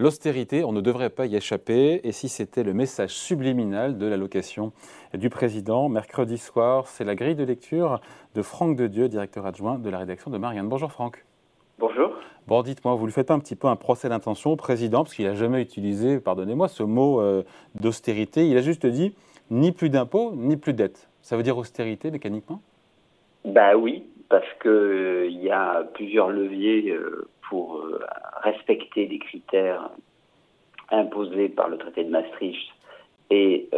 L'austérité, 0.00 0.64
on 0.64 0.72
ne 0.72 0.80
devrait 0.80 1.10
pas 1.10 1.26
y 1.26 1.36
échapper. 1.36 2.00
Et 2.04 2.12
si 2.12 2.30
c'était 2.30 2.62
le 2.62 2.72
message 2.72 3.10
subliminal 3.10 3.98
de 3.98 4.06
l'allocation 4.06 4.72
du 5.12 5.28
président, 5.28 5.90
mercredi 5.90 6.38
soir, 6.38 6.86
c'est 6.86 7.04
la 7.04 7.14
grille 7.14 7.34
de 7.34 7.44
lecture 7.44 8.00
de 8.34 8.40
Franck 8.40 8.76
de 8.76 8.86
Dieu, 8.86 9.10
directeur 9.10 9.44
adjoint 9.44 9.78
de 9.78 9.90
la 9.90 9.98
rédaction 9.98 10.30
de 10.30 10.38
Marianne. 10.38 10.70
Bonjour 10.70 10.90
Franck. 10.90 11.26
Bonjour. 11.78 12.14
Bon, 12.46 12.62
dites-moi, 12.62 12.94
vous 12.94 13.04
lui 13.04 13.12
faites 13.12 13.26
pas 13.26 13.34
un 13.34 13.40
petit 13.40 13.56
peu 13.56 13.68
un 13.68 13.76
procès 13.76 14.08
d'intention 14.08 14.52
au 14.52 14.56
président, 14.56 15.04
parce 15.04 15.14
qu'il 15.14 15.26
n'a 15.26 15.34
jamais 15.34 15.60
utilisé, 15.60 16.18
pardonnez-moi, 16.18 16.68
ce 16.68 16.82
mot 16.82 17.20
euh, 17.20 17.42
d'austérité. 17.78 18.48
Il 18.48 18.56
a 18.56 18.62
juste 18.62 18.86
dit 18.86 19.14
ni 19.50 19.70
plus 19.70 19.90
d'impôts, 19.90 20.32
ni 20.34 20.56
plus 20.56 20.72
de 20.72 20.78
dettes. 20.78 21.10
Ça 21.20 21.36
veut 21.36 21.42
dire 21.42 21.58
austérité 21.58 22.10
mécaniquement? 22.10 22.62
Bah 23.44 23.76
oui, 23.76 24.04
parce 24.30 24.48
qu'il 24.62 24.70
euh, 24.70 25.28
y 25.28 25.50
a 25.50 25.84
plusieurs 25.92 26.30
leviers 26.30 26.88
euh, 26.88 27.28
pour 27.50 27.76
euh, 27.76 28.00
respecter 28.42 29.06
les 29.06 29.18
critères 29.18 29.90
imposés 30.90 31.50
par 31.50 31.68
le 31.68 31.76
traité 31.76 32.04
de 32.04 32.10
Maastricht 32.10 32.72
et 33.30 33.68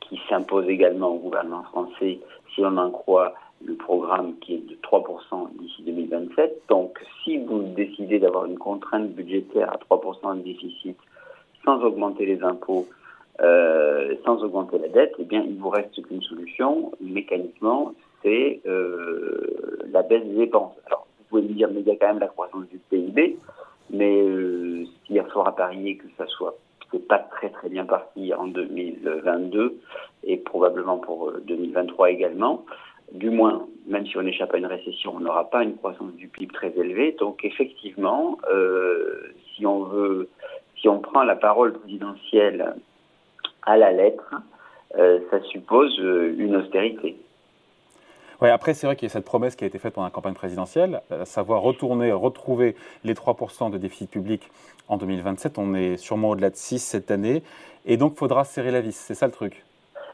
qui 0.00 0.20
s'imposent 0.28 0.68
également 0.68 1.08
au 1.08 1.18
gouvernement 1.18 1.62
français 1.64 2.18
si 2.54 2.60
on 2.60 2.76
en 2.76 2.90
croit 2.90 3.34
le 3.64 3.74
programme 3.74 4.34
qui 4.40 4.54
est 4.54 4.68
de 4.68 4.74
3% 4.76 5.56
d'ici 5.58 5.82
2027. 5.82 6.62
Donc 6.68 6.98
si 7.24 7.38
vous 7.38 7.62
décidez 7.74 8.18
d'avoir 8.18 8.44
une 8.46 8.58
contrainte 8.58 9.10
budgétaire 9.10 9.72
à 9.72 9.76
3% 9.94 10.38
de 10.38 10.42
déficit 10.42 10.96
sans 11.64 11.82
augmenter 11.82 12.26
les 12.26 12.42
impôts, 12.42 12.86
euh, 13.40 14.14
sans 14.24 14.42
augmenter 14.42 14.78
la 14.78 14.88
dette, 14.88 15.14
eh 15.18 15.24
bien, 15.24 15.44
il 15.46 15.58
vous 15.58 15.68
reste 15.68 16.00
qu'une 16.02 16.22
solution, 16.22 16.92
mécaniquement, 17.00 17.94
c'est 18.22 18.60
euh, 18.66 19.86
la 19.92 20.02
baisse 20.02 20.24
des 20.24 20.46
dépenses. 20.46 20.74
Pouvez 21.28 21.42
me 21.42 21.48
dire, 21.48 21.68
mais 21.72 21.80
il 21.80 21.86
y 21.86 21.90
a 21.90 21.96
quand 21.96 22.08
même 22.08 22.18
la 22.18 22.28
croissance 22.28 22.66
du 22.68 22.78
PIB, 22.90 23.36
mais 23.90 24.22
euh, 24.22 24.84
y 25.08 25.18
a 25.18 25.24
fort 25.24 25.48
à 25.48 25.54
parier 25.56 25.96
que 25.96 26.06
ça 26.16 26.26
soit 26.26 26.56
c'est 26.90 27.06
pas 27.06 27.18
très 27.18 27.50
très 27.50 27.68
bien 27.68 27.84
parti 27.84 28.32
en 28.32 28.46
2022 28.46 29.78
et 30.24 30.38
probablement 30.38 30.96
pour 30.96 31.32
2023 31.32 32.10
également. 32.10 32.64
Du 33.12 33.28
moins, 33.28 33.66
même 33.86 34.06
si 34.06 34.16
on 34.16 34.26
échappe 34.26 34.54
à 34.54 34.58
une 34.58 34.66
récession, 34.66 35.12
on 35.16 35.20
n'aura 35.20 35.50
pas 35.50 35.62
une 35.64 35.76
croissance 35.76 36.14
du 36.14 36.28
PIB 36.28 36.50
très 36.50 36.72
élevée. 36.78 37.14
Donc 37.18 37.44
effectivement, 37.44 38.38
si 39.54 39.66
on 39.66 39.84
veut, 39.84 40.30
si 40.80 40.88
on 40.88 41.00
prend 41.00 41.24
la 41.24 41.36
parole 41.36 41.74
présidentielle 41.74 42.74
à 43.68 43.76
la 43.76 43.92
lettre, 43.92 44.34
euh, 44.96 45.20
ça 45.30 45.40
suppose 45.42 45.98
euh, 46.00 46.34
une 46.38 46.56
austérité. 46.56 47.16
Oui, 48.40 48.48
après, 48.48 48.74
c'est 48.74 48.86
vrai 48.86 48.94
qu'il 48.94 49.06
y 49.06 49.10
a 49.10 49.12
cette 49.12 49.24
promesse 49.24 49.56
qui 49.56 49.64
a 49.64 49.66
été 49.66 49.78
faite 49.78 49.94
pendant 49.94 50.06
la 50.06 50.12
campagne 50.12 50.34
présidentielle, 50.34 51.00
à 51.10 51.24
savoir 51.24 51.62
retourner, 51.62 52.12
retrouver 52.12 52.76
les 53.04 53.14
3% 53.14 53.70
de 53.70 53.78
déficit 53.78 54.10
public 54.10 54.48
en 54.88 54.96
2027. 54.96 55.58
On 55.58 55.74
est 55.74 55.96
sûrement 55.96 56.30
au-delà 56.30 56.50
de 56.50 56.56
6 56.56 56.78
cette 56.78 57.10
année. 57.10 57.42
Et 57.84 57.96
donc, 57.96 58.12
il 58.14 58.18
faudra 58.18 58.44
serrer 58.44 58.70
la 58.70 58.80
vis. 58.80 58.94
C'est 58.94 59.14
ça 59.14 59.26
le 59.26 59.32
truc? 59.32 59.64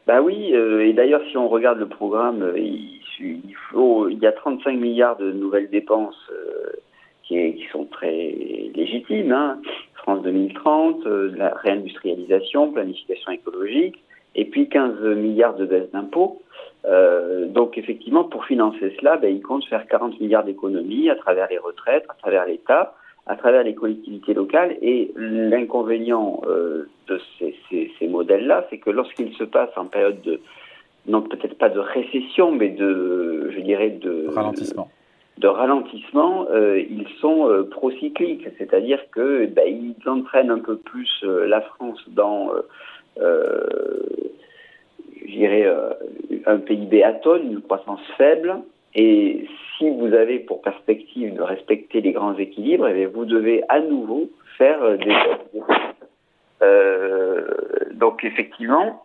Bah 0.07 0.23
oui, 0.23 0.55
euh, 0.55 0.87
et 0.87 0.93
d'ailleurs, 0.93 1.23
si 1.31 1.37
on 1.37 1.49
regarde 1.49 1.79
le 1.79 1.89
programme, 1.89 2.53
il, 2.57 3.01
faut, 3.71 4.09
il 4.09 4.19
y 4.19 4.27
a 4.27 4.33
35 4.33 4.73
milliards 4.79 5.17
de 5.17 5.33
nouvelles 5.33 5.71
dépenses 5.71 6.31
qui, 7.27 7.67
sont 7.73 7.85
très 7.87 8.35
légitimes. 8.75 9.33
Hein. 9.33 9.61
France 9.95 10.23
2030, 10.23 11.07
euh, 11.07 11.33
la 11.37 11.55
réindustrialisation, 11.55 12.73
planification 12.73 13.33
écologique, 13.33 13.97
et 14.35 14.45
puis 14.45 14.69
15 14.69 15.01
milliards 15.17 15.57
de 15.57 15.65
baisse 15.65 15.91
d'impôts. 15.93 16.43
Euh, 16.87 17.47
donc 17.47 17.79
effectivement, 17.79 18.25
pour 18.25 18.45
financer 18.45 18.95
cela, 19.01 19.17
ben, 19.17 19.35
il 19.35 19.43
compte 19.43 19.65
faire 19.67 19.87
40 19.87 20.21
milliards 20.21 20.45
d'économies 20.45 21.11
à 21.11 21.17
travers 21.17 21.49
les 21.49 21.59
retraites, 21.59 22.05
à 22.09 22.15
travers 22.15 22.47
l'État, 22.47 22.95
à 23.27 23.37
travers 23.37 23.63
les 23.63 23.75
collectivités 23.75 24.35
locales. 24.35 24.77
Et 24.83 25.13
l'inconvénient 25.17 26.43
euh, 26.47 26.89
de 27.09 27.21
ces, 27.39 27.55
ces, 27.71 27.91
ces 27.99 28.09
modèles-là, 28.09 28.67
c'est 28.71 28.79
que 28.79 28.91
lorsqu'ils 28.91 29.35
se 29.35 29.45
passent 29.45 29.77
en 29.77 29.87
période 29.87 30.21
de, 30.23 30.41
non 31.07 31.23
peut-être 31.23 31.57
pas 31.57 31.71
de 31.71 31.81
récession, 31.81 32.53
mais 32.53 32.69
de, 32.69 33.51
je 33.51 33.61
dirais, 33.61 33.91
de 33.91 34.29
ralentissement 34.29 34.89
de 35.39 35.49
ralentissement, 35.49 36.47
euh, 36.51 36.79
ils 36.79 37.09
sont 37.21 37.49
euh, 37.49 37.65
procycliques, 37.65 38.47
c'est-à-dire 38.57 39.01
que 39.11 39.47
ben, 39.47 39.67
ils 39.67 40.09
entraînent 40.09 40.51
un 40.51 40.61
peu 40.61 40.77
plus 40.77 41.11
euh, 41.25 41.47
la 41.47 41.61
France 41.61 42.01
dans, 42.09 42.53
euh, 43.21 43.67
un 46.47 46.59
PIB 46.59 47.03
atone, 47.03 47.53
une 47.53 47.63
croissance 47.63 48.01
faible. 48.17 48.57
Et 48.95 49.47
si 49.77 49.91
vous 49.91 50.13
avez 50.15 50.39
pour 50.39 50.63
perspective 50.63 51.35
de 51.35 51.43
respecter 51.43 52.01
les 52.01 52.13
grands 52.13 52.37
équilibres, 52.39 52.89
eh 52.89 53.07
vous 53.07 53.25
devez 53.25 53.63
à 53.69 53.81
nouveau 53.81 54.31
faire 54.57 54.99
des. 54.99 55.17
donc 57.95 58.25
effectivement, 58.25 59.05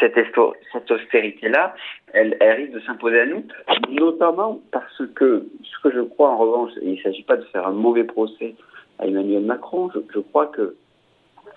cette, 0.00 0.90
austérité-là, 0.90 1.74
elle, 2.12 2.36
risque 2.40 2.72
de 2.72 2.80
s'imposer 2.80 3.20
à 3.20 3.26
nous, 3.26 3.44
notamment 3.90 4.60
parce 4.70 5.02
que, 5.14 5.46
ce 5.62 5.82
que 5.82 5.94
je 5.94 6.00
crois 6.00 6.30
en 6.30 6.38
revanche, 6.38 6.72
il 6.82 6.92
ne 6.92 6.96
s'agit 6.98 7.22
pas 7.22 7.36
de 7.36 7.44
faire 7.44 7.66
un 7.66 7.72
mauvais 7.72 8.04
procès 8.04 8.54
à 8.98 9.06
Emmanuel 9.06 9.44
Macron, 9.44 9.90
je, 9.94 10.20
crois 10.20 10.46
que 10.46 10.76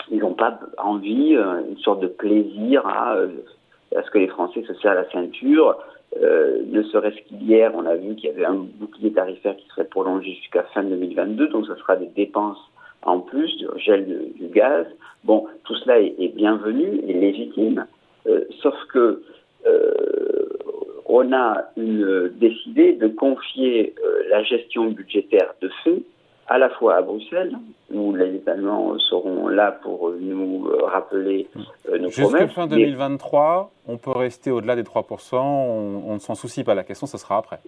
ils 0.09 0.19
n'ont 0.19 0.33
pas 0.33 0.59
envie, 0.77 1.35
euh, 1.35 1.61
une 1.69 1.77
sorte 1.77 2.01
de 2.01 2.07
plaisir 2.07 2.85
à, 2.87 3.15
euh, 3.15 3.29
à, 3.95 4.03
ce 4.03 4.11
que 4.11 4.17
les 4.17 4.27
Français 4.27 4.63
se 4.67 4.73
serrent 4.75 4.95
la 4.95 5.09
ceinture. 5.11 5.77
Euh, 6.21 6.61
ne 6.67 6.83
serait-ce 6.83 7.21
qu'hier, 7.27 7.71
on 7.73 7.85
a 7.85 7.95
vu 7.95 8.15
qu'il 8.15 8.29
y 8.29 8.33
avait 8.33 8.45
un 8.45 8.65
bouclier 8.75 9.13
tarifaire 9.13 9.55
qui 9.55 9.67
serait 9.69 9.85
prolongé 9.85 10.33
jusqu'à 10.33 10.63
fin 10.73 10.83
2022, 10.83 11.47
donc 11.47 11.65
ce 11.65 11.75
sera 11.75 11.95
des 11.95 12.07
dépenses 12.07 12.59
en 13.03 13.19
plus, 13.19 13.55
du 13.57 13.65
gel 13.77 14.31
du 14.35 14.47
gaz. 14.47 14.85
Bon, 15.23 15.47
tout 15.63 15.75
cela 15.75 15.99
est, 15.99 16.35
bienvenu 16.35 17.01
et 17.07 17.13
légitime. 17.13 17.85
Euh, 18.27 18.41
sauf 18.61 18.75
que 18.93 19.23
euh, 19.65 20.49
on 21.05 21.31
a 21.33 21.63
une, 21.77 22.29
décidé 22.39 22.93
de 22.93 23.07
confier 23.07 23.95
la 24.29 24.43
gestion 24.43 24.91
budgétaire 24.91 25.53
de 25.61 25.69
fait 25.83 26.03
à 26.47 26.57
la 26.57 26.69
fois 26.69 26.95
à 26.95 27.01
Bruxelles, 27.01 27.53
où 27.93 28.13
les 28.15 28.41
Allemands 28.47 28.97
seront 28.99 29.47
là 29.47 29.71
pour 29.71 30.11
nous 30.19 30.69
rappeler 30.85 31.47
nos 31.87 32.09
Jusqu'à 32.09 32.23
promesses. 32.23 32.41
Jusqu'à 32.41 32.47
fin 32.47 32.67
2023, 32.67 33.71
on 33.87 33.97
peut 33.97 34.11
rester 34.11 34.51
au-delà 34.51 34.75
des 34.75 34.83
3%, 34.83 35.35
on, 35.35 36.03
on 36.07 36.13
ne 36.13 36.19
s'en 36.19 36.35
soucie 36.35 36.63
pas. 36.63 36.75
La 36.75 36.83
question, 36.83 37.07
ce 37.07 37.17
sera 37.17 37.37
après. 37.37 37.59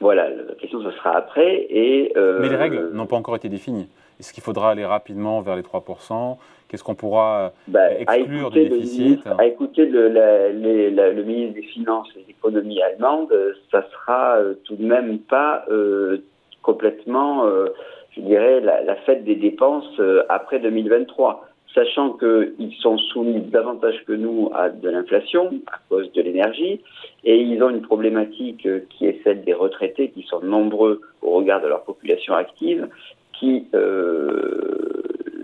Voilà, 0.00 0.28
la 0.28 0.54
question, 0.54 0.82
ce 0.82 0.90
sera 0.92 1.16
après. 1.16 1.66
Et, 1.70 2.12
euh, 2.16 2.40
Mais 2.40 2.48
les 2.48 2.56
règles 2.56 2.90
n'ont 2.92 3.06
pas 3.06 3.16
encore 3.16 3.36
été 3.36 3.48
définies. 3.48 3.88
Est-ce 4.20 4.32
qu'il 4.32 4.42
faudra 4.42 4.70
aller 4.70 4.84
rapidement 4.84 5.40
vers 5.40 5.56
les 5.56 5.62
3% 5.62 6.38
Qu'est-ce 6.68 6.82
qu'on 6.82 6.94
pourra 6.94 7.52
bah, 7.68 7.92
exclure 7.92 8.50
du 8.50 8.68
déficit? 8.68 9.20
À 9.38 9.46
écouter 9.46 9.86
le, 9.86 10.08
la, 10.08 10.48
les, 10.48 10.90
la, 10.90 11.10
le, 11.12 11.22
ministre 11.22 11.54
des 11.54 11.62
Finances 11.62 12.08
et 12.16 12.22
de 12.22 12.26
l'économie 12.26 12.82
allemande, 12.82 13.32
ça 13.70 13.86
sera 13.92 14.36
euh, 14.38 14.54
tout 14.64 14.74
de 14.74 14.84
même 14.84 15.18
pas 15.20 15.64
euh, 15.70 16.18
complètement, 16.62 17.46
euh, 17.46 17.68
je 18.16 18.22
dirais, 18.22 18.60
la, 18.60 18.96
fête 18.96 19.24
des 19.24 19.36
dépenses 19.36 19.98
euh, 20.00 20.24
après 20.28 20.58
2023 20.58 21.46
sachant 21.74 22.12
qu'ils 22.12 22.74
sont 22.80 22.96
soumis 22.96 23.40
davantage 23.40 24.02
que 24.06 24.12
nous 24.12 24.50
à 24.54 24.70
de 24.70 24.88
l'inflation 24.88 25.50
à 25.66 25.78
cause 25.90 26.10
de 26.12 26.22
l'énergie, 26.22 26.80
et 27.24 27.38
ils 27.38 27.62
ont 27.62 27.68
une 27.68 27.82
problématique 27.82 28.66
qui 28.88 29.06
est 29.06 29.20
celle 29.22 29.44
des 29.44 29.52
retraités, 29.52 30.08
qui 30.08 30.22
sont 30.22 30.40
nombreux 30.40 31.02
au 31.20 31.32
regard 31.32 31.60
de 31.60 31.68
leur 31.68 31.84
population 31.84 32.34
active, 32.34 32.88
qui, 33.34 33.66
euh, 33.74 35.02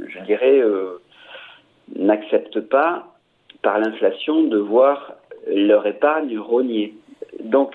je 0.08 0.20
dirais, 0.24 0.58
euh, 0.58 1.02
n'acceptent 1.96 2.60
pas 2.60 3.08
par 3.60 3.78
l'inflation 3.78 4.44
de 4.44 4.56
voir 4.56 5.12
leur 5.46 5.86
épargne 5.86 6.38
rognée. 6.38 6.94
Donc, 7.44 7.74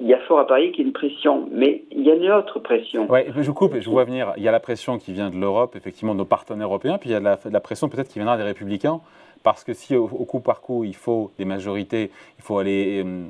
il 0.00 0.06
y 0.06 0.14
a 0.14 0.20
fort 0.20 0.38
à 0.38 0.46
parier 0.46 0.72
qu'il 0.72 0.80
y 0.80 0.84
a 0.84 0.86
une 0.88 0.92
pression, 0.92 1.48
mais 1.50 1.84
il 1.90 2.02
y 2.02 2.10
a 2.10 2.14
une 2.14 2.30
autre 2.30 2.58
pression. 2.58 3.06
Oui, 3.08 3.20
je 3.34 3.50
coupe 3.50 3.74
et 3.74 3.80
je 3.80 3.88
vois 3.88 4.04
venir. 4.04 4.32
Il 4.36 4.42
y 4.42 4.48
a 4.48 4.52
la 4.52 4.60
pression 4.60 4.98
qui 4.98 5.12
vient 5.12 5.30
de 5.30 5.36
l'Europe, 5.36 5.74
effectivement, 5.76 6.12
de 6.12 6.18
nos 6.18 6.24
partenaires 6.24 6.66
européens, 6.66 6.98
puis 6.98 7.10
il 7.10 7.12
y 7.12 7.16
a 7.16 7.20
la, 7.20 7.38
la 7.50 7.60
pression 7.60 7.88
peut-être 7.88 8.08
qui 8.08 8.18
viendra 8.18 8.36
des 8.36 8.42
républicains, 8.42 9.00
parce 9.46 9.62
que 9.62 9.74
si 9.74 9.94
au, 9.94 10.08
coup 10.08 10.40
par 10.40 10.60
coup 10.60 10.82
il 10.82 10.96
faut 10.96 11.30
des 11.38 11.44
majorités, 11.44 12.10
il 12.36 12.42
faut 12.42 12.58
aller, 12.58 13.04
euh, 13.04 13.24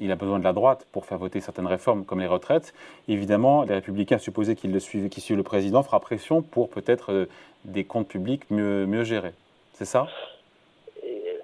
il 0.00 0.12
a 0.12 0.16
besoin 0.16 0.38
de 0.38 0.44
la 0.44 0.52
droite 0.52 0.86
pour 0.92 1.06
faire 1.06 1.16
voter 1.16 1.40
certaines 1.40 1.66
réformes 1.66 2.04
comme 2.04 2.20
les 2.20 2.26
retraites. 2.26 2.74
Évidemment, 3.08 3.62
les 3.62 3.72
républicains, 3.72 4.18
supposés 4.18 4.54
qu'ils 4.54 4.70
le 4.70 4.80
suivent, 4.80 5.08
qui 5.08 5.22
suivent 5.22 5.38
le 5.38 5.42
président, 5.42 5.82
fera 5.82 5.98
pression 5.98 6.42
pour 6.42 6.68
peut-être 6.68 7.12
euh, 7.12 7.24
des 7.64 7.84
comptes 7.84 8.08
publics 8.08 8.42
mieux, 8.50 8.84
mieux 8.84 9.02
gérés. 9.02 9.32
C'est 9.72 9.86
ça? 9.86 10.06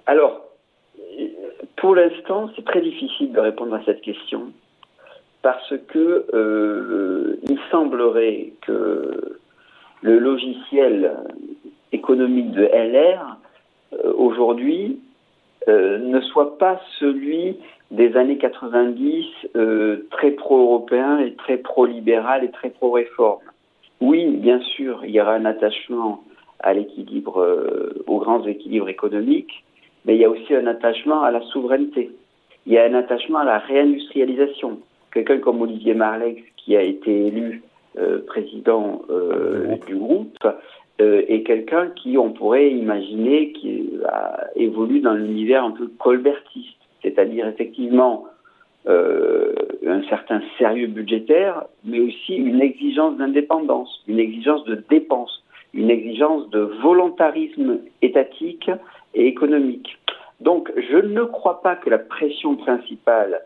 Alors, 0.05 0.41
pour 1.77 1.95
l'instant, 1.95 2.51
c'est 2.55 2.65
très 2.65 2.81
difficile 2.81 3.31
de 3.31 3.39
répondre 3.39 3.73
à 3.73 3.83
cette 3.83 4.01
question 4.01 4.51
parce 5.41 5.73
que 5.87 6.25
euh, 6.33 7.39
il 7.49 7.59
semblerait 7.71 8.53
que 8.61 9.37
le 10.01 10.19
logiciel 10.19 11.17
économique 11.91 12.51
de 12.51 12.63
LR 12.63 13.37
euh, 13.93 14.13
aujourd'hui 14.15 14.99
euh, 15.67 15.97
ne 15.97 16.21
soit 16.21 16.57
pas 16.57 16.81
celui 16.99 17.57
des 17.91 18.15
années 18.15 18.37
90 18.37 19.25
euh, 19.55 20.07
très 20.11 20.31
pro-européen 20.31 21.19
et 21.19 21.33
très 21.33 21.57
pro-libéral 21.57 22.43
et 22.43 22.51
très 22.51 22.69
pro-réforme. 22.69 23.41
Oui, 23.99 24.25
bien 24.37 24.61
sûr, 24.61 25.03
il 25.03 25.11
y 25.11 25.19
aura 25.19 25.33
un 25.33 25.45
attachement 25.45 26.23
à 26.59 26.73
l'équilibre, 26.73 27.41
euh, 27.41 28.03
aux 28.07 28.19
grands 28.19 28.45
équilibres 28.45 28.89
économiques, 28.89 29.63
mais 30.05 30.15
il 30.15 30.21
y 30.21 30.25
a 30.25 30.29
aussi 30.29 30.53
un 30.55 30.67
attachement 30.67 31.23
à 31.23 31.31
la 31.31 31.41
souveraineté. 31.41 32.11
Il 32.65 32.73
y 32.73 32.77
a 32.77 32.85
un 32.85 32.93
attachement 32.93 33.39
à 33.39 33.45
la 33.45 33.57
réindustrialisation. 33.57 34.79
Quelqu'un 35.13 35.39
comme 35.39 35.61
Olivier 35.61 35.93
Marlex, 35.93 36.41
qui 36.57 36.75
a 36.75 36.81
été 36.81 37.27
élu 37.27 37.63
euh, 37.97 38.19
président 38.25 39.01
euh, 39.09 39.75
du 39.87 39.95
groupe, 39.95 40.37
euh, 41.01 41.23
est 41.27 41.43
quelqu'un 41.43 41.91
qui, 41.95 42.17
on 42.17 42.31
pourrait 42.31 42.71
imaginer, 42.71 43.53
qui 43.53 43.89
a 44.05 44.47
évolué 44.55 44.99
dans 44.99 45.13
l'univers 45.13 45.63
un 45.63 45.71
peu 45.71 45.87
colbertiste, 45.97 46.77
c'est-à-dire 47.01 47.47
effectivement 47.47 48.25
euh, 48.87 49.53
un 49.87 50.03
certain 50.09 50.41
sérieux 50.57 50.87
budgétaire, 50.87 51.65
mais 51.85 51.99
aussi 51.99 52.35
une 52.35 52.61
exigence 52.61 53.17
d'indépendance, 53.17 54.03
une 54.07 54.19
exigence 54.19 54.63
de 54.65 54.83
dépense, 54.89 55.43
une 55.73 55.89
exigence 55.89 56.49
de 56.49 56.59
volontarisme 56.59 57.79
étatique 58.01 58.69
et 59.13 59.27
économique. 59.27 59.97
Donc, 60.41 60.71
je 60.75 60.97
ne 60.97 61.23
crois 61.23 61.61
pas 61.61 61.75
que 61.75 61.89
la 61.89 61.99
pression 61.99 62.55
principale 62.55 63.41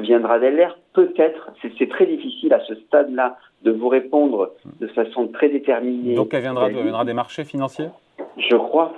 viendra 0.00 0.38
d'LR. 0.38 0.76
Peut-être, 0.92 1.50
c'est 1.78 1.88
très 1.88 2.06
difficile 2.06 2.52
à 2.52 2.60
ce 2.60 2.74
stade-là 2.74 3.36
de 3.62 3.70
vous 3.70 3.88
répondre 3.88 4.52
de 4.80 4.86
façon 4.88 5.28
très 5.28 5.48
déterminée. 5.48 6.14
Donc, 6.14 6.32
elle 6.32 6.42
viendra, 6.42 6.68
elle 6.68 6.74
viendra 6.74 7.04
des 7.04 7.14
marchés 7.14 7.44
financiers? 7.44 7.88
Je 8.36 8.56
crois. 8.56 8.92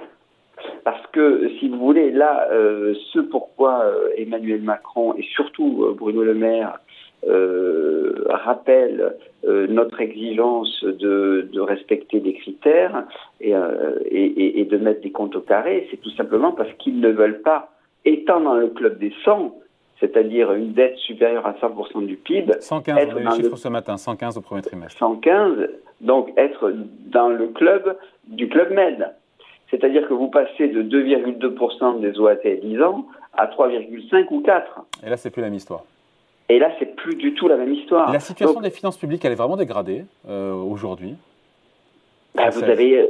Parce 0.84 1.06
que, 1.12 1.50
si 1.58 1.68
vous 1.68 1.78
voulez, 1.78 2.10
là, 2.10 2.48
euh, 2.50 2.94
ce 3.12 3.20
pourquoi 3.20 3.82
euh, 3.84 4.08
Emmanuel 4.16 4.62
Macron 4.62 5.14
et 5.14 5.22
surtout 5.34 5.84
euh, 5.84 5.94
Bruno 5.94 6.22
Le 6.22 6.34
Maire 6.34 6.78
euh, 7.26 8.24
rappellent 8.28 9.16
euh, 9.44 9.66
notre 9.68 10.00
exigence 10.00 10.84
de, 10.84 11.48
de, 11.52 11.60
respecter 11.60 12.20
des 12.20 12.34
critères 12.34 13.04
et, 13.40 13.50
et, 13.50 14.60
et, 14.60 14.64
de 14.64 14.76
mettre 14.78 15.00
des 15.00 15.10
comptes 15.10 15.34
au 15.34 15.40
carré, 15.40 15.88
c'est 15.90 15.96
tout 16.00 16.10
simplement 16.10 16.52
parce 16.52 16.72
qu'ils 16.78 17.00
ne 17.00 17.10
veulent 17.10 17.42
pas, 17.42 17.72
étant 18.04 18.40
dans 18.40 18.54
le 18.54 18.68
club 18.68 18.98
des 18.98 19.12
100, 19.24 19.52
c'est-à-dire 20.00 20.52
une 20.52 20.72
dette 20.72 20.96
supérieure 20.98 21.46
à 21.46 21.52
100% 21.52 22.06
du 22.06 22.16
PIB. 22.16 22.52
115, 22.60 22.96
on 22.96 23.16
a 23.16 23.20
eu 23.20 23.24
le 23.24 23.30
chiffre 23.32 23.56
ce 23.56 23.68
matin, 23.68 23.96
115 23.96 24.38
au 24.38 24.40
premier 24.40 24.62
trimestre. 24.62 24.98
115, 24.98 25.68
donc 26.00 26.32
être 26.36 26.72
dans 27.06 27.28
le 27.28 27.48
club 27.48 27.96
du 28.26 28.48
club 28.48 28.72
Med. 28.72 29.14
C'est-à-dire 29.70 30.08
que 30.08 30.14
vous 30.14 30.28
passez 30.28 30.68
de 30.68 30.82
2,2% 30.82 32.00
des 32.00 32.18
OAT 32.18 32.36
10 32.62 32.82
ans 32.82 33.06
à 33.34 33.46
3,5 33.46 34.26
ou 34.30 34.40
4. 34.40 34.86
Et 35.04 35.10
là, 35.10 35.16
c'est 35.16 35.30
plus 35.30 35.42
la 35.42 35.48
même 35.48 35.56
histoire. 35.56 35.84
Et 36.48 36.58
là, 36.58 36.70
c'est 36.78 36.96
plus 36.96 37.14
du 37.16 37.34
tout 37.34 37.46
la 37.48 37.56
même 37.56 37.74
histoire. 37.74 38.10
La 38.10 38.20
situation 38.20 38.54
Donc, 38.54 38.62
des 38.62 38.70
finances 38.70 38.96
publiques, 38.96 39.24
elle 39.24 39.32
est 39.32 39.36
vraiment 39.36 39.56
dégradée 39.56 40.04
euh, 40.28 40.54
aujourd'hui. 40.54 41.14
Bah, 42.34 42.50
vous 42.50 42.62
avez, 42.62 43.06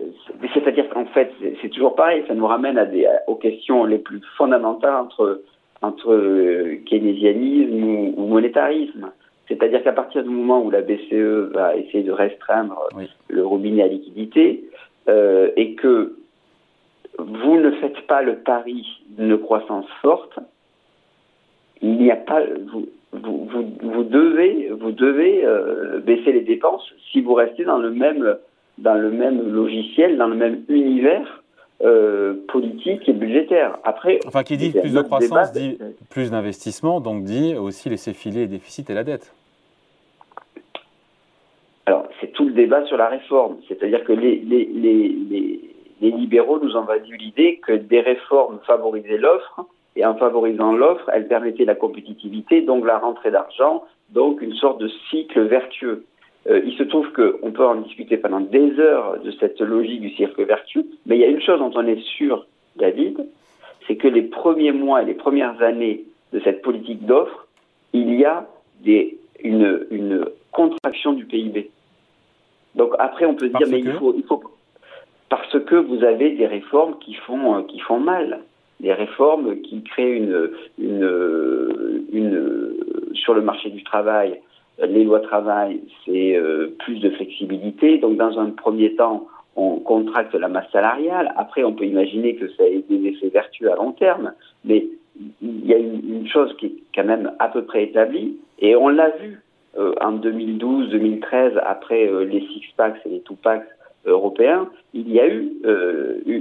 c'est-à-dire 0.54 0.88
qu'en 0.88 1.04
fait, 1.06 1.32
c'est 1.60 1.68
toujours 1.68 1.94
pareil. 1.94 2.24
Ça 2.26 2.34
nous 2.34 2.46
ramène 2.46 2.78
à 2.78 2.86
des, 2.86 3.06
aux 3.26 3.34
questions 3.36 3.84
les 3.84 3.98
plus 3.98 4.20
fondamentales 4.36 4.94
entre 4.94 5.42
entre 5.82 6.12
euh, 6.12 6.76
keynésianisme 6.86 7.82
ou, 7.82 8.14
ou 8.16 8.26
monétarisme. 8.26 9.10
C'est-à-dire 9.48 9.82
qu'à 9.82 9.92
partir 9.92 10.22
du 10.22 10.28
moment 10.28 10.62
où 10.62 10.70
la 10.70 10.82
BCE 10.82 11.52
va 11.54 11.74
essayer 11.76 12.02
de 12.02 12.12
restreindre 12.12 12.88
oui. 12.94 13.08
le 13.28 13.46
robinet 13.46 13.82
à 13.82 13.88
liquidité 13.88 14.64
euh, 15.08 15.50
et 15.56 15.74
que 15.74 16.16
vous 17.18 17.56
ne 17.56 17.70
faites 17.72 18.06
pas 18.06 18.22
le 18.22 18.36
pari 18.36 18.86
d'une 19.08 19.38
croissance 19.38 19.86
forte, 20.02 20.38
il 21.80 21.96
n'y 21.96 22.10
a 22.10 22.16
pas, 22.16 22.42
vous, 22.70 22.88
vous, 23.12 23.48
vous, 23.50 23.72
vous, 23.80 24.04
devez, 24.04 24.68
vous 24.68 24.92
devez 24.92 25.44
euh, 25.44 26.00
baisser 26.00 26.32
les 26.32 26.42
dépenses 26.42 26.92
si 27.10 27.22
vous 27.22 27.34
restez 27.34 27.64
dans 27.64 27.78
le 27.78 27.90
même, 27.90 28.36
dans 28.76 28.94
le 28.94 29.10
même 29.10 29.50
logiciel, 29.50 30.18
dans 30.18 30.28
le 30.28 30.36
même 30.36 30.62
univers 30.68 31.42
euh, 31.82 32.34
politique 32.48 33.08
et 33.08 33.12
budgétaire. 33.12 33.78
Après, 33.84 34.18
enfin, 34.26 34.42
qui 34.42 34.56
dit 34.56 34.70
plus 34.70 34.94
de 34.94 35.02
croissance 35.02 35.52
dit 35.52 35.78
plus 36.10 36.30
d'investissement, 36.30 37.00
donc 37.00 37.24
dit 37.24 37.54
aussi 37.54 37.88
laisser 37.88 38.12
filer 38.12 38.40
les 38.40 38.46
déficits 38.48 38.84
et 38.88 38.94
la 38.94 39.04
dette. 39.04 39.32
Alors, 41.86 42.06
c'est 42.20 42.32
tout 42.32 42.44
le 42.44 42.52
débat 42.52 42.84
sur 42.86 42.96
la 42.96 43.08
réforme. 43.08 43.56
C'est-à-dire 43.68 44.04
que 44.04 44.12
les, 44.12 44.36
les, 44.40 44.64
les, 44.66 45.08
les, 45.08 45.60
les 46.00 46.10
libéraux 46.10 46.58
nous 46.62 46.76
ont 46.76 46.84
vendu 46.84 47.16
l'idée 47.16 47.60
que 47.66 47.72
des 47.72 48.00
réformes 48.00 48.58
favorisaient 48.66 49.16
l'offre, 49.16 49.64
et 49.96 50.04
en 50.04 50.14
favorisant 50.14 50.72
l'offre, 50.72 51.08
elles 51.12 51.26
permettaient 51.26 51.64
la 51.64 51.74
compétitivité, 51.74 52.60
donc 52.60 52.84
la 52.84 52.98
rentrée 52.98 53.30
d'argent, 53.30 53.84
donc 54.10 54.42
une 54.42 54.54
sorte 54.54 54.80
de 54.80 54.88
cycle 55.10 55.42
vertueux. 55.42 56.04
Euh, 56.48 56.62
il 56.64 56.74
se 56.76 56.82
trouve 56.82 57.10
qu'on 57.12 57.52
peut 57.52 57.66
en 57.66 57.76
discuter 57.76 58.16
pendant 58.16 58.40
des 58.40 58.78
heures 58.78 59.20
de 59.20 59.30
cette 59.32 59.60
logique 59.60 60.00
du 60.00 60.10
cercle 60.16 60.44
vertueux, 60.44 60.86
mais 61.06 61.16
il 61.16 61.20
y 61.20 61.24
a 61.24 61.28
une 61.28 61.42
chose 61.42 61.58
dont 61.58 61.72
on 61.74 61.86
est 61.86 62.00
sûr, 62.00 62.46
David, 62.76 63.26
c'est 63.86 63.96
que 63.96 64.08
les 64.08 64.22
premiers 64.22 64.72
mois 64.72 65.02
et 65.02 65.06
les 65.06 65.14
premières 65.14 65.60
années 65.62 66.04
de 66.32 66.40
cette 66.40 66.62
politique 66.62 67.04
d'offre, 67.04 67.46
il 67.92 68.14
y 68.14 68.24
a 68.24 68.46
des, 68.80 69.18
une, 69.42 69.86
une, 69.90 70.24
contraction 70.50 71.12
du 71.12 71.24
PIB. 71.24 71.70
Donc 72.74 72.92
après, 72.98 73.26
on 73.26 73.34
peut 73.34 73.48
se 73.48 73.56
dire, 73.58 73.68
mais 73.70 73.80
il 73.80 73.92
faut, 73.92 74.12
il 74.16 74.24
faut, 74.24 74.42
parce 75.28 75.60
que 75.60 75.76
vous 75.76 76.02
avez 76.02 76.30
des 76.30 76.46
réformes 76.46 76.98
qui 76.98 77.14
font, 77.14 77.62
qui 77.64 77.78
font 77.78 78.00
mal, 78.00 78.40
des 78.80 78.92
réformes 78.92 79.60
qui 79.60 79.82
créent 79.82 80.16
une, 80.16 80.50
une, 80.78 82.06
une 82.12 82.74
sur 83.14 83.34
le 83.34 83.42
marché 83.42 83.70
du 83.70 83.84
travail 83.84 84.40
les 84.86 85.04
lois 85.04 85.20
travail, 85.20 85.80
c'est 86.04 86.36
euh, 86.36 86.74
plus 86.78 87.00
de 87.00 87.10
flexibilité. 87.10 87.98
Donc, 87.98 88.16
dans 88.16 88.38
un 88.38 88.50
premier 88.50 88.94
temps, 88.94 89.26
on 89.56 89.76
contracte 89.80 90.34
la 90.34 90.48
masse 90.48 90.70
salariale. 90.70 91.32
Après, 91.36 91.64
on 91.64 91.72
peut 91.72 91.84
imaginer 91.84 92.36
que 92.36 92.48
ça 92.52 92.64
ait 92.64 92.84
des 92.88 93.08
effets 93.08 93.28
vertueux 93.28 93.72
à 93.72 93.76
long 93.76 93.92
terme. 93.92 94.32
Mais 94.64 94.86
il 95.42 95.66
y 95.66 95.74
a 95.74 95.78
une, 95.78 96.00
une 96.08 96.28
chose 96.28 96.54
qui 96.58 96.66
est 96.66 96.74
quand 96.94 97.04
même 97.04 97.32
à 97.40 97.48
peu 97.48 97.64
près 97.64 97.82
établie, 97.82 98.38
et 98.60 98.76
on 98.76 98.88
l'a 98.88 99.10
vu 99.10 99.40
euh, 99.76 99.94
en 100.00 100.12
2012-2013, 100.18 101.58
après 101.58 102.06
euh, 102.06 102.24
les 102.24 102.40
six-packs 102.40 103.00
et 103.04 103.08
les 103.08 103.20
two-packs 103.20 103.66
européens, 104.06 104.68
il 104.94 105.10
y 105.10 105.18
a 105.18 105.26
eu 105.26 105.52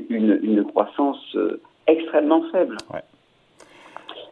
une, 0.09 0.63
croissance 0.65 1.35
extrêmement 1.87 2.43
faible. 2.51 2.77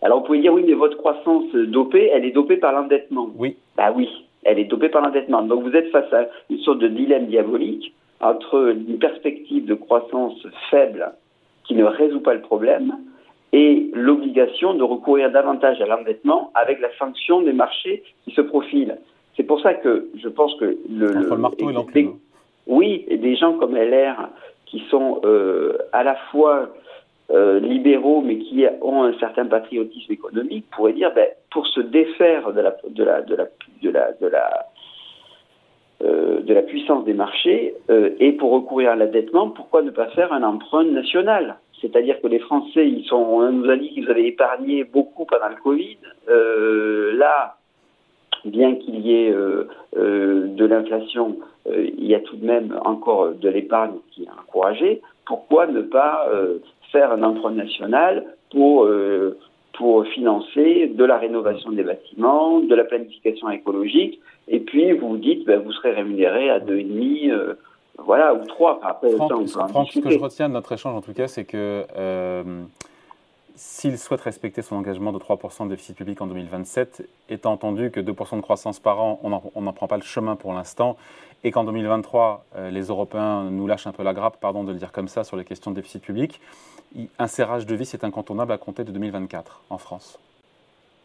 Alors, 0.06 0.20
vous 0.20 0.26
pouvez 0.26 0.40
dire, 0.40 0.54
oui, 0.54 0.64
mais 0.68 0.76
votre 0.76 0.98
croissance 0.98 1.52
dopée, 1.52 2.12
elle 2.14 2.26
est 2.26 2.32
dopée 2.32 2.58
par 2.58 2.72
l'endettement. 2.74 3.28
Oui. 3.40 3.58
Bah 3.76 3.92
oui, 3.92 4.08
elle 4.44 4.60
est 4.60 4.66
dopée 4.66 4.90
par 4.90 5.02
l'endettement. 5.02 5.42
Donc, 5.42 5.64
vous 5.64 5.76
êtes 5.76 5.90
face 5.90 6.14
à 6.14 6.28
une 6.52 6.60
sorte 6.60 6.78
de 6.78 6.90
dilemme 6.90 7.26
diabolique 7.26 7.92
entre 8.22 8.70
une 8.70 9.00
perspective 9.00 9.66
de 9.66 9.74
croissance 9.74 10.46
faible 10.70 11.12
qui 11.64 11.74
ne 11.74 11.84
résout 11.84 12.20
pas 12.20 12.36
le 12.36 12.42
problème 12.42 12.94
et 13.52 13.90
l'obligation 13.94 14.76
de 14.76 14.84
recourir 14.84 15.32
davantage 15.32 15.82
à 15.82 15.88
l'endettement 15.88 16.52
avec 16.54 16.80
la 16.82 16.96
sanction 17.00 17.42
des 17.42 17.54
marchés 17.54 18.04
qui 18.26 18.32
se 18.36 18.42
profilent. 18.42 19.00
C'est 19.36 19.44
pour 19.44 19.60
ça 19.62 19.74
que 19.74 20.10
je 20.22 20.30
pense 20.30 20.54
que 20.60 20.78
le, 20.88 21.08
le 21.14 21.36
marteau 21.36 21.72
et 21.72 21.74
l'enclume. 21.74 22.20
Oui, 22.68 23.06
et 23.08 23.18
des 23.18 23.36
gens 23.36 23.54
comme 23.54 23.76
LR 23.76 24.30
qui 24.68 24.84
sont 24.92 25.22
euh, 25.26 25.80
à 25.94 26.04
la 26.04 26.16
fois 26.32 26.70
euh, 27.32 27.60
libéraux, 27.60 28.22
mais 28.22 28.38
qui 28.38 28.66
ont 28.84 29.04
un 29.04 29.18
certain 29.18 29.48
patriotisme 29.48 30.14
économique, 30.14 30.66
pourraient 30.70 30.94
dire, 30.94 31.12
ben, 31.16 31.28
pour 31.50 31.66
se 31.66 31.80
défaire 31.82 32.54
de 32.54 32.62
la, 32.62 32.76
de 32.88 33.04
la, 33.04 33.22
de 33.24 33.36
la, 33.36 33.46
de 33.82 33.90
la, 33.90 34.12
de 34.22 34.28
la, 34.28 34.66
euh, 36.04 36.42
de 36.42 36.54
la 36.54 36.62
puissance 36.62 37.04
des 37.04 37.16
marchés 37.16 37.74
euh, 37.90 38.12
et 38.20 38.34
pour 38.34 38.52
recourir 38.52 38.92
à 38.92 38.96
l'endettement, 38.96 39.50
pourquoi 39.50 39.82
ne 39.82 39.90
pas 39.90 40.06
faire 40.10 40.32
un 40.34 40.44
emprunt 40.44 40.84
national? 40.84 41.56
C'est-à-dire 41.82 42.22
que 42.22 42.28
les 42.28 42.38
Français, 42.38 42.88
ils 42.88 43.12
on 43.12 43.52
nous 43.52 43.72
a 43.72 43.76
dit 43.76 43.90
qu'ils 43.90 44.08
avaient 44.12 44.28
épargné 44.28 44.84
beaucoup 44.84 45.26
pendant 45.26 45.50
le 45.50 45.56
Covid. 45.64 45.98
là, 46.28 47.56
bien 48.46 48.76
qu'il 48.76 49.00
y 49.00 49.14
ait 49.16 49.32
de 49.32 50.66
l'inflation, 50.66 51.38
il 51.68 52.06
y 52.06 52.14
a 52.14 52.20
tout 52.20 52.38
de 52.38 52.46
même 52.46 52.80
encore 52.86 53.32
de 53.32 53.50
l'épargne 53.50 53.96
qui 54.12 54.26
est 54.26 54.30
encouragée. 54.30 55.02
Pourquoi 55.26 55.68
ne 55.68 55.82
pas 55.82 56.30
faire 56.96 57.12
un 57.12 57.24
emprunt 57.24 57.52
national 57.52 58.24
pour, 58.52 58.86
euh, 58.86 59.38
pour 59.78 60.06
financer 60.08 60.88
de 60.88 61.04
la 61.04 61.18
rénovation 61.18 61.72
des 61.72 61.84
bâtiments, 61.84 62.62
de 62.62 62.74
la 62.74 62.86
planification 62.86 63.50
écologique, 63.50 64.22
et 64.48 64.62
puis 64.62 64.94
vous 64.94 65.10
vous 65.10 65.18
dites, 65.18 65.46
ben, 65.46 65.60
vous 65.60 65.74
serez 65.74 65.92
rémunéré 65.92 66.50
à 66.50 66.60
2,5, 66.60 67.32
euh, 67.32 67.56
voilà, 67.98 68.34
ou 68.34 68.46
3. 68.46 68.80
Après, 68.84 69.10
Franck, 69.12 69.30
ça, 69.30 69.36
on 69.36 69.44
peut 69.44 69.60
en 69.60 69.68
Franck, 69.68 69.88
ce 69.92 70.00
que 70.00 70.10
je 70.10 70.20
retiens 70.20 70.48
de 70.48 70.54
notre 70.54 70.72
échange, 70.72 70.96
en 70.96 71.02
tout 71.02 71.14
cas, 71.14 71.28
c'est 71.28 71.46
que 71.46 71.84
euh, 71.98 72.44
s'il 73.56 73.98
souhaite 73.98 74.22
respecter 74.22 74.62
son 74.62 74.76
engagement 74.76 75.12
de 75.12 75.18
3% 75.18 75.66
de 75.66 75.70
déficit 75.70 75.96
public 75.96 76.22
en 76.22 76.28
2027, 76.28 77.08
étant 77.30 77.54
entendu 77.54 77.90
que 77.90 78.00
2% 78.00 78.36
de 78.38 78.42
croissance 78.42 78.80
par 78.80 79.02
an, 79.02 79.20
on 79.24 79.62
n'en 79.62 79.74
prend 79.74 79.88
pas 79.88 79.98
le 79.98 80.04
chemin 80.04 80.36
pour 80.36 80.54
l'instant, 80.54 80.98
et 81.44 81.52
qu'en 81.52 81.64
2023, 81.64 82.46
euh, 82.56 82.70
les 82.70 82.84
Européens 82.84 83.44
nous 83.50 83.68
lâchent 83.68 83.88
un 83.88 83.92
peu 83.92 84.04
la 84.04 84.14
grappe, 84.14 84.40
pardon 84.40 84.64
de 84.64 84.72
le 84.72 84.78
dire 84.78 84.92
comme 84.92 85.08
ça, 85.08 85.24
sur 85.24 85.38
les 85.38 85.46
questions 85.46 85.72
de 85.72 85.76
déficit 85.76 86.04
public, 86.04 86.42
un 87.20 87.28
serrage 87.28 87.66
de 87.66 87.76
vis 87.76 87.94
est 87.94 88.04
incontournable 88.04 88.52
à 88.52 88.58
compter 88.58 88.84
de 88.84 88.92
2024 88.92 89.64
en 89.70 89.78
France. 89.78 90.20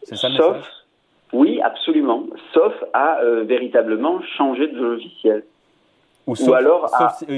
C'est 0.03 0.15
ça 0.15 0.29
le 0.29 0.35
Sauf, 0.35 0.55
message? 0.55 0.71
Oui, 1.33 1.61
absolument, 1.61 2.25
sauf 2.53 2.73
à 2.93 3.19
véritablement 3.43 4.21
changer 4.37 4.67
de 4.67 4.79
logiciel. 4.79 5.43
Ou, 6.31 6.35
sauf, 6.35 6.55
alors 6.55 6.89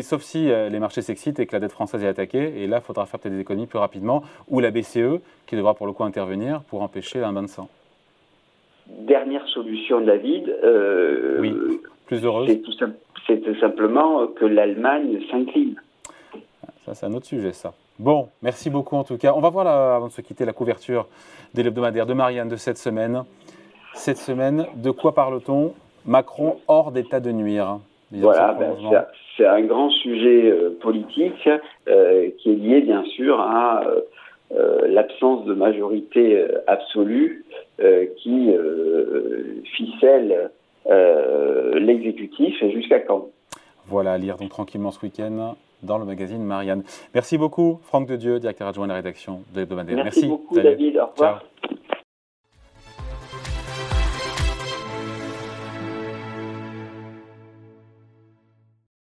sauf, 0.02 0.22
si, 0.22 0.46
les 0.46 0.80
marchés 0.80 1.02
s'excitent 1.02 1.40
et 1.40 1.48
que 1.48 1.54
la 1.54 1.60
dette 1.60 1.72
française 1.72 2.04
est 2.04 2.08
attaquée, 2.08 2.62
et 2.62 2.68
là, 2.68 2.78
il 2.78 2.84
faudra 2.84 3.06
faire 3.06 3.20
peut-être 3.20 3.34
des 3.34 3.42
économies 3.42 3.66
plus 3.66 3.80
rapidement, 3.80 4.24
ou 4.50 4.60
la 4.60 4.70
BCE, 4.70 5.20
qui 5.48 5.56
devra 5.56 5.74
pour 5.74 5.88
le 5.88 5.94
coup 5.94 6.04
intervenir 6.04 6.62
pour 6.62 6.84
empêcher 6.84 7.24
un 7.24 7.34
bain 7.34 7.42
de 7.42 7.48
sang. 7.48 7.70
Dernière 8.88 9.48
solution, 9.48 10.02
David. 10.02 10.56
oui, 11.40 11.56
plus 12.06 12.24
heureuse. 12.24 12.48
C'est 13.28 13.42
tout, 13.42 13.56
simplement 13.60 14.28
que 14.28 14.46
l'Allemagne 14.46 15.22
s'incline. 15.32 15.76
Ça, 16.86 16.94
c'est 16.94 17.06
un 17.06 17.14
autre 17.14 17.26
sujet, 17.26 17.54
ça. 17.54 17.74
Bon, 17.98 18.28
merci 18.42 18.70
beaucoup 18.70 18.96
en 18.96 19.04
tout 19.04 19.18
cas. 19.18 19.34
On 19.36 19.40
va 19.40 19.50
voir, 19.50 19.68
avant 19.68 20.08
de 20.08 20.12
se 20.12 20.22
quitter, 20.22 20.46
la 20.46 20.54
couverture 20.54 21.08
de 21.54 21.62
l'hebdomadaire 21.62 22.06
de 22.06 22.14
Marianne 22.14 22.50
de 22.50 22.58
cette 22.58 22.78
semaine. 22.78 23.24
Cette 23.94 24.18
semaine, 24.18 24.66
de 24.76 24.92
quoi 24.92 25.14
parle-t-on? 25.14 25.74
Macron 26.06 26.58
hors 26.68 26.92
d'état 26.92 27.20
de 27.20 27.32
nuire. 27.32 27.80
Voilà, 28.22 28.54
ben, 28.54 28.76
c'est 29.38 29.46
un 29.46 29.62
grand 29.62 29.90
sujet 29.90 30.52
euh, 30.52 30.78
politique 30.80 31.50
euh, 31.88 32.30
qui 32.38 32.52
est 32.52 32.56
lié 32.56 32.82
bien 32.82 33.04
sûr 33.16 33.40
à 33.40 33.84
euh, 34.52 34.88
l'absence 34.88 35.46
de 35.46 35.54
majorité 35.54 36.46
absolue 36.68 37.46
qui 38.18 38.52
ficelle 39.76 40.52
l'exécutif 41.76 42.62
et 42.62 42.72
jusqu'à 42.72 43.00
quand? 43.00 43.30
Voilà, 43.88 44.14
à 44.14 44.18
lire 44.20 44.38
donc 44.38 44.50
tranquillement 44.50 44.92
ce 44.92 45.02
week-end 45.04 45.56
dans 45.82 45.98
le 45.98 46.06
magazine 46.06 46.44
Marianne. 46.44 46.84
Merci 47.16 47.40
beaucoup, 47.40 47.80
Franck 47.84 48.08
de 48.08 48.16
Dieu, 48.16 48.40
directeur 48.40 48.68
adjoint 48.68 48.86
de 48.86 48.90
la 48.90 48.98
rédaction 48.98 49.42
de 49.54 49.62
l'hebdomadaire. 49.62 49.96
Merci, 49.96 50.20
Merci 50.20 50.28
beaucoup, 50.28 50.60
David. 50.60 50.98
Au 50.98 51.08
revoir. 51.08 51.44